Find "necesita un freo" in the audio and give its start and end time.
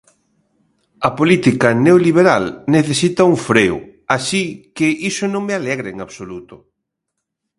2.75-3.77